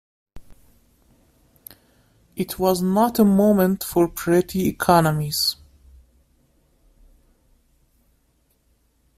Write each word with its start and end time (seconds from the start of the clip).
It 2.35 2.57
was 2.57 2.81
not 2.81 3.19
a 3.19 3.23
moment 3.23 3.83
for 3.83 4.07
petty 4.07 4.67
economies. 4.67 5.57